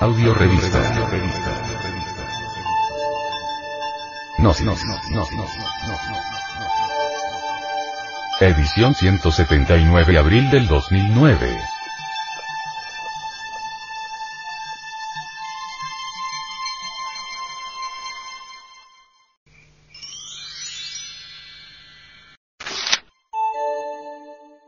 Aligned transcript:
Audio 0.00 0.34
revista. 0.34 0.78
No, 4.38 4.54
no, 4.64 4.74
no, 5.10 5.26
Edición 8.40 8.94
179 8.94 10.16
abril 10.16 10.50
del 10.50 10.66
2009. 10.66 11.58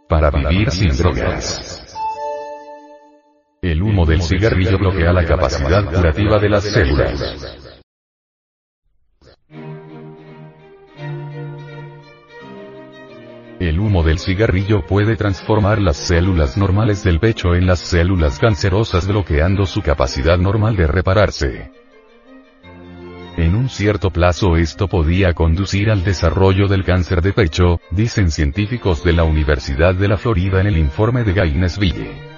Para 0.07 0.31
vivir 0.31 0.71
sin 0.71 0.95
drogas. 0.95 1.72
Humo 4.03 4.11
del 4.11 4.23
cigarrillo 4.23 4.79
bloquea 4.79 5.13
la 5.13 5.25
capacidad 5.25 5.85
curativa 5.85 6.41
de 6.41 6.49
las 6.49 6.65
células. 6.65 7.71
El 13.61 13.79
humo 13.79 14.03
del 14.03 14.19
cigarrillo 14.19 14.85
puede 14.85 15.15
transformar 15.15 15.81
las 15.81 15.99
células 15.99 16.57
normales 16.57 17.05
del 17.05 17.21
pecho 17.21 17.55
en 17.55 17.69
las 17.69 17.79
células 17.79 18.41
cancerosas 18.41 19.07
bloqueando 19.07 19.67
su 19.67 19.83
capacidad 19.83 20.37
normal 20.37 20.75
de 20.75 20.89
repararse. 20.89 21.71
En 23.37 23.55
un 23.55 23.69
cierto 23.69 24.11
plazo 24.11 24.57
esto 24.57 24.89
podía 24.89 25.33
conducir 25.33 25.93
al 25.93 26.03
desarrollo 26.03 26.67
del 26.67 26.83
cáncer 26.83 27.23
de 27.23 27.33
pecho, 27.33 27.79
dicen 27.93 28.33
científicos 28.33 29.05
de 29.05 29.13
la 29.13 29.23
Universidad 29.23 29.95
de 29.95 30.09
la 30.09 30.17
Florida 30.17 30.61
en 30.61 30.67
el 30.67 30.77
informe 30.77 31.23
de 31.23 31.35
Gainesville. 31.35 32.32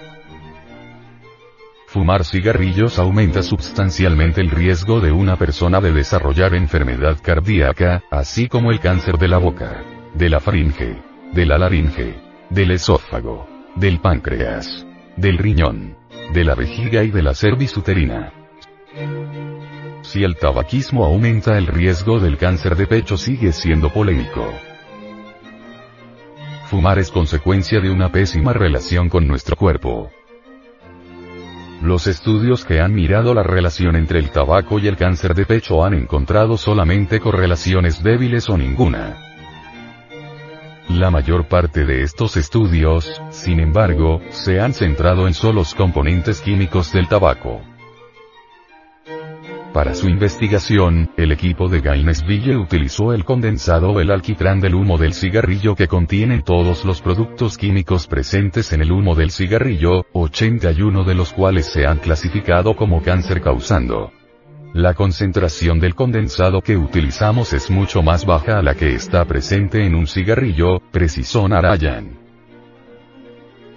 Fumar 1.94 2.24
cigarrillos 2.24 2.98
aumenta 2.98 3.40
sustancialmente 3.40 4.40
el 4.40 4.50
riesgo 4.50 4.98
de 4.98 5.12
una 5.12 5.36
persona 5.36 5.80
de 5.80 5.92
desarrollar 5.92 6.52
enfermedad 6.56 7.18
cardíaca, 7.22 8.02
así 8.10 8.48
como 8.48 8.72
el 8.72 8.80
cáncer 8.80 9.16
de 9.16 9.28
la 9.28 9.38
boca, 9.38 9.84
de 10.12 10.28
la 10.28 10.40
faringe, 10.40 11.00
de 11.32 11.46
la 11.46 11.56
laringe, 11.56 12.16
del 12.50 12.72
esófago, 12.72 13.46
del 13.76 14.00
páncreas, 14.00 14.84
del 15.16 15.38
riñón, 15.38 15.96
de 16.32 16.42
la 16.42 16.56
vejiga 16.56 17.04
y 17.04 17.12
de 17.12 17.22
la 17.22 17.32
cerviz 17.32 17.76
uterina. 17.76 18.32
Si 20.02 20.24
el 20.24 20.34
tabaquismo 20.34 21.04
aumenta 21.04 21.56
el 21.56 21.68
riesgo 21.68 22.18
del 22.18 22.38
cáncer 22.38 22.74
de 22.74 22.88
pecho 22.88 23.16
sigue 23.16 23.52
siendo 23.52 23.88
polémico. 23.90 24.52
Fumar 26.66 26.98
es 26.98 27.12
consecuencia 27.12 27.78
de 27.78 27.92
una 27.92 28.10
pésima 28.10 28.52
relación 28.52 29.08
con 29.08 29.28
nuestro 29.28 29.54
cuerpo. 29.54 30.10
Los 31.84 32.06
estudios 32.06 32.64
que 32.64 32.80
han 32.80 32.94
mirado 32.94 33.34
la 33.34 33.42
relación 33.42 33.94
entre 33.94 34.18
el 34.18 34.30
tabaco 34.30 34.78
y 34.78 34.88
el 34.88 34.96
cáncer 34.96 35.34
de 35.34 35.44
pecho 35.44 35.84
han 35.84 35.92
encontrado 35.92 36.56
solamente 36.56 37.20
correlaciones 37.20 38.02
débiles 38.02 38.48
o 38.48 38.56
ninguna. 38.56 39.18
La 40.88 41.10
mayor 41.10 41.46
parte 41.46 41.84
de 41.84 42.00
estos 42.00 42.38
estudios, 42.38 43.20
sin 43.28 43.60
embargo, 43.60 44.22
se 44.30 44.60
han 44.60 44.72
centrado 44.72 45.26
en 45.26 45.34
solos 45.34 45.74
componentes 45.74 46.40
químicos 46.40 46.90
del 46.90 47.06
tabaco. 47.06 47.60
Para 49.74 49.92
su 49.92 50.08
investigación, 50.08 51.10
el 51.16 51.32
equipo 51.32 51.68
de 51.68 51.80
Gainesville 51.80 52.56
utilizó 52.56 53.12
el 53.12 53.24
condensado 53.24 53.90
o 53.90 53.98
el 53.98 54.12
alquitrán 54.12 54.60
del 54.60 54.76
humo 54.76 54.98
del 54.98 55.14
cigarrillo 55.14 55.74
que 55.74 55.88
contiene 55.88 56.42
todos 56.42 56.84
los 56.84 57.02
productos 57.02 57.58
químicos 57.58 58.06
presentes 58.06 58.72
en 58.72 58.82
el 58.82 58.92
humo 58.92 59.16
del 59.16 59.32
cigarrillo, 59.32 60.06
81 60.12 61.02
de 61.02 61.14
los 61.16 61.32
cuales 61.32 61.66
se 61.66 61.86
han 61.86 61.98
clasificado 61.98 62.76
como 62.76 63.02
cáncer 63.02 63.40
causando. 63.40 64.12
La 64.74 64.94
concentración 64.94 65.80
del 65.80 65.96
condensado 65.96 66.60
que 66.60 66.76
utilizamos 66.76 67.52
es 67.52 67.68
mucho 67.68 68.00
más 68.00 68.24
baja 68.24 68.60
a 68.60 68.62
la 68.62 68.76
que 68.76 68.94
está 68.94 69.24
presente 69.24 69.84
en 69.84 69.96
un 69.96 70.06
cigarrillo, 70.06 70.82
precisó 70.92 71.48
Narayan. 71.48 72.23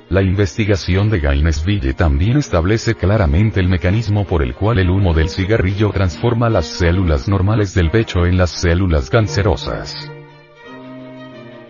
La 0.09 0.21
investigación 0.21 1.09
de 1.09 1.19
Gainesville 1.19 1.93
también 1.93 2.37
establece 2.37 2.95
claramente 2.95 3.59
el 3.59 3.67
mecanismo 3.67 4.25
por 4.25 4.41
el 4.41 4.55
cual 4.55 4.79
el 4.79 4.89
humo 4.89 5.13
del 5.13 5.27
cigarrillo 5.27 5.91
transforma 5.91 6.49
las 6.49 6.65
células 6.65 7.27
normales 7.27 7.73
del 7.73 7.91
pecho 7.91 8.25
en 8.25 8.37
las 8.37 8.51
células 8.51 9.09
cancerosas. 9.09 10.09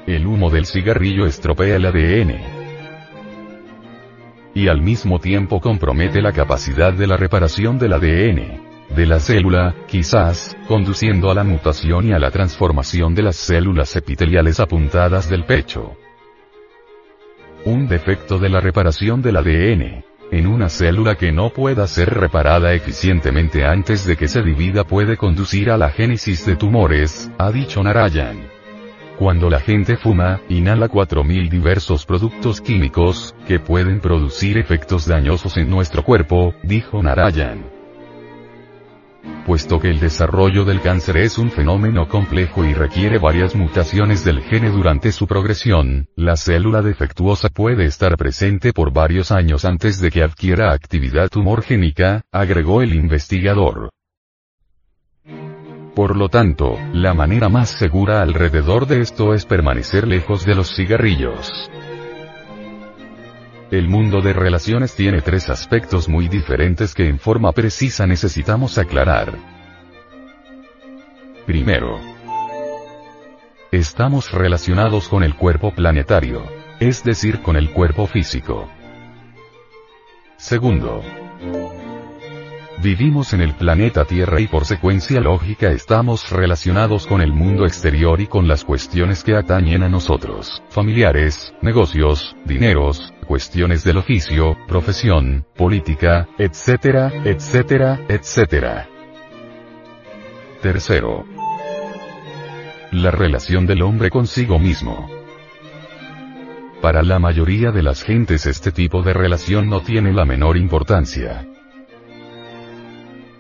El 0.06 0.28
humo 0.28 0.52
del 0.52 0.68
cigarrillo 0.68 1.26
estropea 1.26 1.78
el 1.78 1.86
ADN. 1.88 2.36
Y 4.54 4.68
al 4.68 4.84
mismo 4.84 5.18
tiempo 5.20 5.60
compromete 5.60 6.22
la 6.22 6.32
capacidad 6.32 6.94
de 6.94 7.08
la 7.08 7.18
reparación 7.18 7.80
del 7.80 7.94
ADN 7.94 8.68
de 8.96 9.06
la 9.06 9.20
célula, 9.20 9.76
quizás, 9.88 10.56
conduciendo 10.68 11.30
a 11.30 11.34
la 11.34 11.44
mutación 11.44 12.08
y 12.08 12.14
a 12.14 12.20
la 12.20 12.32
transformación 12.32 13.16
de 13.16 13.24
las 13.24 13.36
células 13.36 13.96
epiteliales 13.96 14.60
apuntadas 14.60 15.28
del 15.28 15.44
pecho 15.44 15.98
un 17.66 17.88
defecto 17.88 18.40
de 18.40 18.50
la 18.50 18.60
reparación 18.60 19.22
del 19.22 19.38
ADN. 19.38 20.04
En 20.32 20.48
una 20.48 20.68
célula 20.68 21.16
que 21.16 21.32
no 21.32 21.52
pueda 21.52 21.88
ser 21.88 22.10
reparada 22.14 22.74
eficientemente 22.74 23.66
antes 23.66 24.06
de 24.06 24.18
que 24.18 24.28
se 24.28 24.42
divida 24.42 24.84
puede 24.84 25.16
conducir 25.16 25.72
a 25.72 25.78
la 25.78 25.90
génesis 25.90 26.46
de 26.46 26.56
tumores, 26.56 27.32
ha 27.38 27.52
dicho 27.52 27.82
Narayan. 27.82 28.50
Cuando 29.18 29.50
la 29.50 29.60
gente 29.60 29.96
fuma, 29.98 30.42
inhala 30.50 30.90
4.000 30.90 31.50
diversos 31.50 32.06
productos 32.06 32.62
químicos, 32.62 33.34
que 33.48 33.60
pueden 33.60 34.00
producir 34.00 34.58
efectos 34.58 35.08
dañosos 35.08 35.58
en 35.58 35.70
nuestro 35.70 36.04
cuerpo, 36.04 36.54
dijo 36.62 37.02
Narayan 37.02 37.77
puesto 39.46 39.80
que 39.80 39.90
el 39.90 40.00
desarrollo 40.00 40.66
del 40.66 40.82
cáncer 40.82 41.18
es 41.18 41.38
un 41.38 41.52
fenómeno 41.52 42.08
complejo 42.08 42.66
y 42.66 42.74
requiere 42.74 43.18
varias 43.18 43.56
mutaciones 43.56 44.26
del 44.26 44.42
gene 44.42 44.70
durante 44.70 45.12
su 45.12 45.26
progresión, 45.26 46.10
la 46.16 46.36
célula 46.36 46.82
defectuosa 46.82 47.50
puede 47.50 47.86
estar 47.86 48.18
presente 48.18 48.74
por 48.74 48.92
varios 48.92 49.32
años 49.32 49.64
antes 49.64 50.00
de 50.00 50.12
que 50.12 50.24
adquiera 50.24 50.74
actividad 50.74 51.30
tumorgénica, 51.30 52.24
agregó 52.32 52.82
el 52.82 52.94
investigador. 52.94 53.90
Por 55.96 56.16
lo 56.16 56.30
tanto, 56.30 56.78
la 56.94 57.14
manera 57.14 57.50
más 57.50 57.70
segura 57.70 58.22
alrededor 58.22 58.86
de 58.86 59.02
esto 59.02 59.34
es 59.34 59.46
permanecer 59.46 60.08
lejos 60.08 60.46
de 60.46 60.54
los 60.54 60.76
cigarrillos. 60.76 61.52
El 63.70 63.90
mundo 63.90 64.22
de 64.22 64.32
relaciones 64.32 64.96
tiene 64.96 65.22
tres 65.22 65.50
aspectos 65.50 66.08
muy 66.08 66.30
diferentes 66.30 66.94
que 66.94 67.08
en 67.08 67.20
forma 67.20 67.52
precisa 67.52 68.08
necesitamos 68.08 68.78
aclarar. 68.78 69.38
Primero, 71.46 72.00
estamos 73.72 74.32
relacionados 74.32 75.10
con 75.10 75.22
el 75.22 75.36
cuerpo 75.36 75.76
planetario, 75.76 76.44
es 76.80 77.04
decir, 77.04 77.42
con 77.42 77.58
el 77.58 77.72
cuerpo 77.72 78.08
físico. 78.08 78.70
Segundo, 80.38 81.04
Vivimos 82.80 83.34
en 83.34 83.42
el 83.42 83.56
planeta 83.56 84.06
Tierra 84.06 84.40
y 84.40 84.46
por 84.48 84.64
secuencia 84.64 85.20
lógica 85.20 85.72
estamos 85.72 86.30
relacionados 86.30 87.08
con 87.08 87.22
el 87.22 87.34
mundo 87.34 87.66
exterior 87.66 88.22
y 88.22 88.28
con 88.28 88.48
las 88.48 88.64
cuestiones 88.64 89.24
que 89.24 89.36
atañen 89.36 89.82
a 89.82 89.90
nosotros, 89.90 90.62
familiares, 90.70 91.56
negocios, 91.64 92.36
dineros, 92.46 93.12
cuestiones 93.28 93.84
del 93.84 93.98
oficio, 93.98 94.58
profesión, 94.68 95.46
política, 95.56 96.28
etcétera, 96.40 97.12
etcétera, 97.24 98.00
etcétera. 98.08 98.88
Tercero. 100.62 101.26
La 102.92 103.12
relación 103.12 103.68
del 103.68 103.84
hombre 103.84 104.10
consigo 104.10 104.58
mismo. 104.58 105.08
Para 106.82 107.04
la 107.04 107.20
mayoría 107.20 107.72
de 107.72 107.84
las 107.84 108.04
gentes 108.04 108.46
este 108.46 108.72
tipo 108.72 109.04
de 109.04 109.14
relación 109.14 109.70
no 109.70 109.82
tiene 109.82 110.14
la 110.14 110.26
menor 110.26 110.58
importancia. 110.58 111.46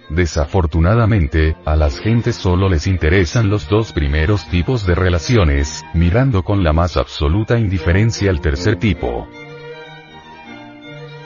Desafortunadamente, 0.09 1.55
a 1.65 1.75
las 1.75 1.99
gentes 1.99 2.35
solo 2.35 2.69
les 2.69 2.87
interesan 2.87 3.49
los 3.49 3.67
dos 3.67 3.91
primeros 3.91 4.47
tipos 4.49 4.85
de 4.85 4.95
relaciones, 4.95 5.83
mirando 5.93 6.43
con 6.43 6.63
la 6.63 6.71
más 6.71 6.95
absoluta 6.97 7.59
indiferencia 7.59 8.29
al 8.29 8.39
tercer 8.39 8.77
tipo. 8.77 9.27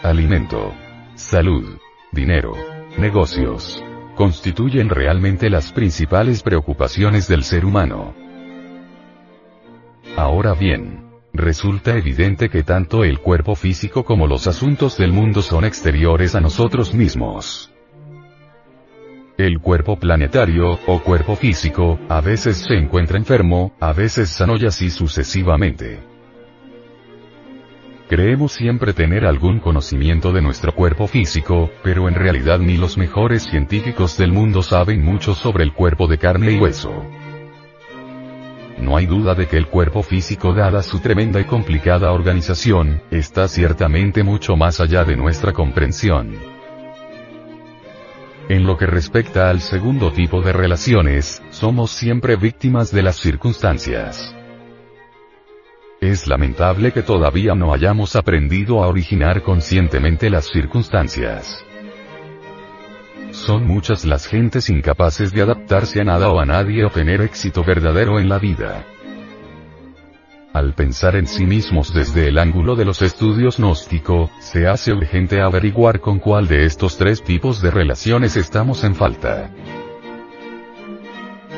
Alimento. 0.03 0.73
Salud. 1.13 1.77
Dinero. 2.11 2.53
Negocios. 2.97 3.83
Constituyen 4.15 4.89
realmente 4.89 5.47
las 5.47 5.71
principales 5.71 6.41
preocupaciones 6.41 7.27
del 7.27 7.43
ser 7.43 7.65
humano. 7.65 8.15
Ahora 10.17 10.55
bien, 10.55 11.05
resulta 11.33 11.95
evidente 11.95 12.49
que 12.49 12.63
tanto 12.63 13.03
el 13.03 13.19
cuerpo 13.19 13.53
físico 13.53 14.03
como 14.03 14.25
los 14.25 14.47
asuntos 14.47 14.97
del 14.97 15.13
mundo 15.13 15.43
son 15.43 15.65
exteriores 15.65 16.33
a 16.33 16.41
nosotros 16.41 16.95
mismos. 16.95 17.71
El 19.37 19.59
cuerpo 19.59 19.97
planetario, 19.97 20.79
o 20.87 20.99
cuerpo 21.03 21.35
físico, 21.35 21.99
a 22.09 22.21
veces 22.21 22.57
se 22.57 22.73
encuentra 22.73 23.19
enfermo, 23.19 23.73
a 23.79 23.93
veces 23.93 24.29
sano 24.29 24.55
y 24.57 24.65
así 24.65 24.89
sucesivamente. 24.89 26.10
Creemos 28.11 28.51
siempre 28.51 28.91
tener 28.91 29.25
algún 29.25 29.61
conocimiento 29.61 30.33
de 30.33 30.41
nuestro 30.41 30.75
cuerpo 30.75 31.07
físico, 31.07 31.71
pero 31.81 32.09
en 32.09 32.15
realidad 32.15 32.59
ni 32.59 32.75
los 32.75 32.97
mejores 32.97 33.43
científicos 33.43 34.17
del 34.17 34.33
mundo 34.33 34.63
saben 34.63 35.01
mucho 35.01 35.33
sobre 35.33 35.63
el 35.63 35.71
cuerpo 35.71 36.07
de 36.07 36.17
carne 36.17 36.51
y 36.51 36.59
hueso. 36.59 36.91
No 38.79 38.97
hay 38.97 39.05
duda 39.05 39.33
de 39.33 39.47
que 39.47 39.55
el 39.55 39.67
cuerpo 39.67 40.03
físico, 40.03 40.53
dada 40.53 40.83
su 40.83 40.99
tremenda 40.99 41.39
y 41.39 41.45
complicada 41.45 42.11
organización, 42.11 43.01
está 43.11 43.47
ciertamente 43.47 44.23
mucho 44.23 44.57
más 44.57 44.81
allá 44.81 45.05
de 45.05 45.15
nuestra 45.15 45.53
comprensión. 45.53 46.35
En 48.49 48.65
lo 48.65 48.75
que 48.75 48.87
respecta 48.87 49.49
al 49.49 49.61
segundo 49.61 50.11
tipo 50.11 50.41
de 50.41 50.51
relaciones, 50.51 51.41
somos 51.49 51.91
siempre 51.91 52.35
víctimas 52.35 52.91
de 52.91 53.03
las 53.03 53.15
circunstancias. 53.15 54.35
Es 56.01 56.25
lamentable 56.27 56.91
que 56.93 57.03
todavía 57.03 57.53
no 57.53 57.75
hayamos 57.75 58.15
aprendido 58.15 58.83
a 58.83 58.87
originar 58.87 59.43
conscientemente 59.43 60.31
las 60.31 60.45
circunstancias. 60.47 61.63
Son 63.29 63.67
muchas 63.67 64.03
las 64.03 64.25
gentes 64.25 64.71
incapaces 64.71 65.31
de 65.31 65.43
adaptarse 65.43 66.01
a 66.01 66.03
nada 66.03 66.29
o 66.29 66.39
a 66.39 66.45
nadie 66.47 66.83
o 66.85 66.89
tener 66.89 67.21
éxito 67.21 67.63
verdadero 67.63 68.19
en 68.19 68.29
la 68.29 68.39
vida. 68.39 68.83
Al 70.53 70.73
pensar 70.73 71.15
en 71.15 71.27
sí 71.27 71.45
mismos 71.45 71.93
desde 71.93 72.29
el 72.29 72.39
ángulo 72.39 72.75
de 72.75 72.85
los 72.85 73.03
estudios 73.03 73.59
gnóstico, 73.59 74.31
se 74.39 74.65
hace 74.65 74.93
urgente 74.93 75.39
averiguar 75.39 75.99
con 75.99 76.17
cuál 76.17 76.47
de 76.47 76.65
estos 76.65 76.97
tres 76.97 77.21
tipos 77.21 77.61
de 77.61 77.69
relaciones 77.69 78.37
estamos 78.37 78.83
en 78.83 78.95
falta. 78.95 79.51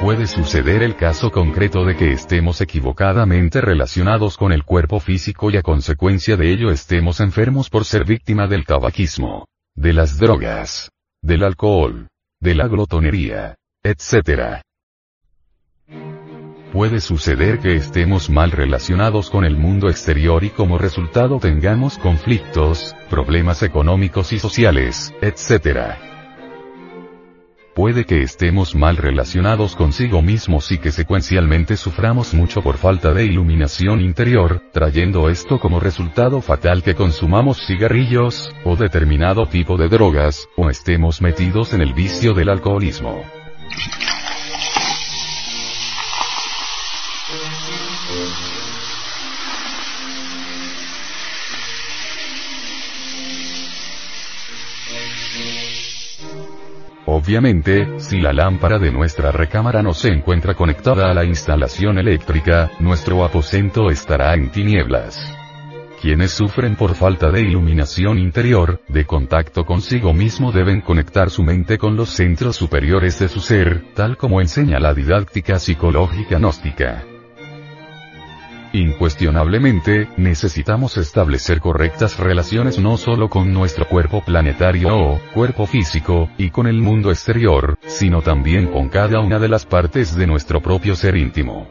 Puede 0.04 0.28
suceder 0.28 0.84
el 0.84 0.98
caso 0.98 1.32
concreto 1.32 1.86
de 1.86 1.96
que 1.96 2.12
estemos 2.12 2.60
equivocadamente 2.60 3.62
relacionados 3.62 4.36
con 4.36 4.52
el 4.52 4.66
cuerpo 4.66 5.00
físico 5.00 5.50
y 5.50 5.56
a 5.56 5.62
consecuencia 5.62 6.36
de 6.36 6.52
ello 6.52 6.72
estemos 6.72 7.22
enfermos 7.22 7.70
por 7.70 7.86
ser 7.86 8.04
víctima 8.04 8.48
del 8.48 8.66
tabaquismo, 8.66 9.48
de 9.76 9.94
las 9.94 10.18
drogas, 10.18 10.92
del 11.22 11.46
alcohol, 11.46 12.10
de 12.42 12.54
la 12.54 12.68
glotonería, 12.68 13.56
etc. 13.82 14.62
Puede 16.74 17.00
suceder 17.00 17.60
que 17.60 17.78
estemos 17.78 18.30
mal 18.30 18.52
relacionados 18.52 19.30
con 19.30 19.46
el 19.46 19.56
mundo 19.56 19.88
exterior 19.88 20.44
y 20.44 20.50
como 20.50 20.78
resultado 20.78 21.40
tengamos 21.40 21.98
conflictos, 21.98 22.94
problemas 23.10 23.64
económicos 23.64 24.34
y 24.34 24.40
sociales, 24.40 25.14
etc. 25.22 26.13
Puede 27.76 28.06
que 28.06 28.22
estemos 28.22 28.76
mal 28.76 28.98
relacionados 28.98 29.76
consigo 29.76 30.22
mismos 30.22 30.72
y 30.72 30.78
que 30.78 30.92
secuencialmente 30.92 31.76
suframos 31.76 32.36
mucho 32.36 32.62
por 32.62 32.78
falta 32.78 33.14
de 33.14 33.26
iluminación 33.26 34.00
interior, 34.00 34.62
trayendo 34.72 35.28
esto 35.28 35.60
como 35.60 35.80
resultado 35.80 36.40
fatal 36.42 36.84
que 36.84 36.94
consumamos 36.94 37.66
cigarrillos, 37.66 38.54
o 38.64 38.76
determinado 38.76 39.48
tipo 39.48 39.76
de 39.76 39.90
drogas, 39.90 40.48
o 40.56 40.70
estemos 40.70 41.20
metidos 41.20 41.74
en 41.74 41.82
el 41.82 41.94
vicio 41.94 42.36
del 42.36 42.50
alcoholismo. 42.50 43.24
Obviamente, 57.24 58.00
si 58.00 58.20
la 58.20 58.34
lámpara 58.34 58.80
de 58.80 58.92
nuestra 58.92 59.32
recámara 59.32 59.82
no 59.82 59.94
se 59.94 60.10
encuentra 60.10 60.56
conectada 60.56 61.10
a 61.10 61.14
la 61.14 61.24
instalación 61.24 61.98
eléctrica, 61.98 62.72
nuestro 62.82 63.24
aposento 63.24 63.90
estará 63.90 64.34
en 64.34 64.52
tinieblas. 64.52 65.34
Quienes 66.02 66.32
sufren 66.32 66.76
por 66.76 66.96
falta 66.96 67.32
de 67.32 67.40
iluminación 67.40 68.20
interior, 68.20 68.82
de 68.90 69.06
contacto 69.06 69.64
consigo 69.64 70.14
mismo 70.14 70.52
deben 70.52 70.82
conectar 70.82 71.30
su 71.30 71.44
mente 71.44 71.78
con 71.78 71.96
los 71.96 72.10
centros 72.10 72.58
superiores 72.58 73.18
de 73.20 73.30
su 73.30 73.40
ser, 73.40 73.86
tal 73.94 74.18
como 74.18 74.42
enseña 74.42 74.82
la 74.82 74.94
didáctica 74.94 75.60
psicológica 75.60 76.40
gnóstica. 76.40 77.06
Incuestionablemente, 78.94 80.08
necesitamos 80.18 80.98
establecer 80.98 81.60
correctas 81.60 82.20
relaciones 82.20 82.78
no 82.78 82.96
solo 82.98 83.28
con 83.28 83.52
nuestro 83.52 83.88
cuerpo 83.88 84.24
planetario 84.24 84.96
o 84.96 85.20
cuerpo 85.34 85.66
físico, 85.66 86.30
y 86.38 86.52
con 86.52 86.68
el 86.68 86.80
mundo 86.80 87.10
exterior, 87.10 87.80
sino 87.88 88.22
también 88.22 88.68
con 88.68 88.90
cada 88.90 89.20
una 89.20 89.40
de 89.40 89.50
las 89.50 89.66
partes 89.66 90.16
de 90.16 90.28
nuestro 90.28 90.62
propio 90.62 90.96
ser 90.96 91.18
íntimo. 91.18 91.68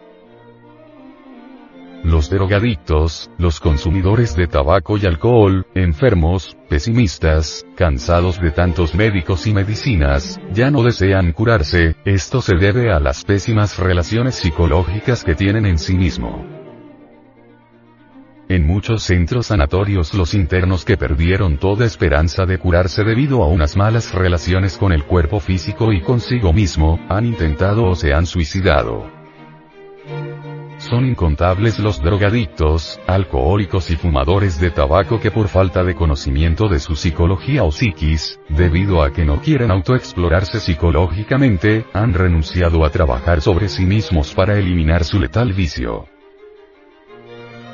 Los 2.02 2.28
drogadictos, 2.28 3.30
los 3.38 3.60
consumidores 3.60 4.34
de 4.34 4.48
tabaco 4.48 4.98
y 4.98 5.06
alcohol, 5.06 5.64
enfermos, 5.76 6.56
pesimistas, 6.68 7.64
cansados 7.76 8.40
de 8.40 8.50
tantos 8.50 8.96
médicos 8.96 9.46
y 9.46 9.54
medicinas, 9.54 10.40
ya 10.52 10.72
no 10.72 10.82
desean 10.82 11.32
curarse, 11.32 11.94
esto 12.04 12.42
se 12.42 12.56
debe 12.56 12.92
a 12.92 12.98
las 12.98 13.24
pésimas 13.24 13.78
relaciones 13.78 14.34
psicológicas 14.34 15.22
que 15.22 15.36
tienen 15.36 15.66
en 15.66 15.78
sí 15.78 15.94
mismo. 15.94 16.61
En 18.52 18.66
muchos 18.66 19.04
centros 19.04 19.46
sanatorios 19.46 20.12
los 20.12 20.34
internos 20.34 20.84
que 20.84 20.98
perdieron 20.98 21.56
toda 21.56 21.86
esperanza 21.86 22.44
de 22.44 22.58
curarse 22.58 23.02
debido 23.02 23.42
a 23.42 23.48
unas 23.48 23.78
malas 23.78 24.12
relaciones 24.12 24.76
con 24.76 24.92
el 24.92 25.04
cuerpo 25.04 25.40
físico 25.40 25.90
y 25.90 26.02
consigo 26.02 26.52
mismo, 26.52 27.00
han 27.08 27.24
intentado 27.24 27.86
o 27.86 27.94
se 27.94 28.12
han 28.12 28.26
suicidado. 28.26 29.10
Son 30.76 31.06
incontables 31.06 31.78
los 31.78 32.02
drogadictos, 32.02 33.00
alcohólicos 33.06 33.90
y 33.90 33.96
fumadores 33.96 34.60
de 34.60 34.70
tabaco 34.70 35.18
que 35.18 35.30
por 35.30 35.48
falta 35.48 35.82
de 35.82 35.94
conocimiento 35.94 36.68
de 36.68 36.78
su 36.78 36.94
psicología 36.94 37.64
o 37.64 37.72
psiquis, 37.72 38.38
debido 38.50 39.02
a 39.02 39.14
que 39.14 39.24
no 39.24 39.40
quieren 39.40 39.70
autoexplorarse 39.70 40.60
psicológicamente, 40.60 41.86
han 41.94 42.12
renunciado 42.12 42.84
a 42.84 42.90
trabajar 42.90 43.40
sobre 43.40 43.70
sí 43.70 43.86
mismos 43.86 44.34
para 44.34 44.58
eliminar 44.58 45.04
su 45.04 45.18
letal 45.18 45.54
vicio 45.54 46.11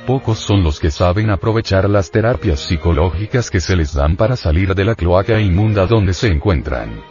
pocos 0.08 0.38
son 0.38 0.64
los 0.64 0.80
que 0.80 0.90
saben 0.90 1.28
aprovechar 1.28 1.86
las 1.90 2.10
terapias 2.10 2.60
psicológicas 2.60 3.50
que 3.50 3.60
se 3.60 3.76
les 3.76 3.92
dan 3.92 4.16
para 4.16 4.36
salir 4.36 4.74
de 4.74 4.82
la 4.86 4.94
cloaca 4.94 5.38
inmunda 5.38 5.86
donde 5.86 6.14
se 6.14 6.28
encuentran. 6.28 7.02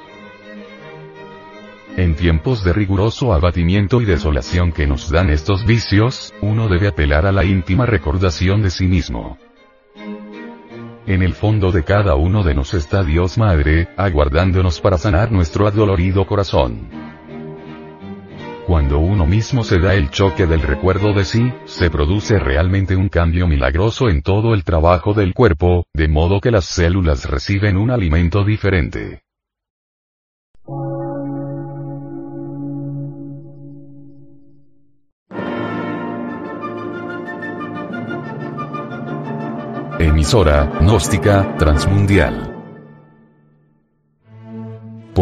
En 1.95 2.15
tiempos 2.15 2.63
de 2.63 2.73
riguroso 2.73 3.33
abatimiento 3.33 4.01
y 4.01 4.05
desolación 4.05 4.71
que 4.71 4.88
nos 4.88 5.11
dan 5.11 5.29
estos 5.29 5.63
vicios, 5.63 6.33
uno 6.41 6.67
debe 6.67 6.88
apelar 6.88 7.27
a 7.27 7.31
la 7.31 7.45
íntima 7.45 7.85
recordación 7.85 8.63
de 8.63 8.71
sí 8.71 8.88
mismo. 8.88 9.38
En 11.06 11.21
el 11.21 11.35
fondo 11.35 11.71
de 11.71 11.83
cada 11.83 12.16
uno 12.16 12.44
de 12.44 12.56
nos 12.56 12.73
está 12.73 13.04
Dios 13.04 13.37
Madre, 13.37 13.89
aguardándonos 13.95 14.81
para 14.81 14.97
sanar 14.97 15.31
nuestro 15.31 15.68
adolorido 15.68 16.25
corazón. 16.25 17.06
Cuando 18.68 19.00
uno 19.00 19.26
mismo 19.26 19.64
se 19.64 19.80
da 19.80 19.94
el 19.94 20.09
choque 20.09 20.45
del 20.45 20.62
recuerdo 20.62 21.14
de 21.14 21.24
sí, 21.24 21.54
se 21.64 21.90
produce 21.90 22.38
realmente 22.38 22.97
un 22.97 23.07
cambio 23.07 23.47
milagroso 23.47 24.09
en 24.09 24.21
todo 24.21 24.54
el 24.54 24.66
trabajo 24.66 25.14
del 25.14 25.33
cuerpo, 25.33 25.86
de 25.94 26.09
modo 26.09 26.42
que 26.42 26.52
las 26.52 26.66
células 26.66 27.30
reciben 27.30 27.78
un 27.78 27.92
alimento 27.92 28.44
diferente. 28.44 29.21
Emisora, 39.97 40.66
gnóstica, 40.81 41.56
transmundial 41.57 42.56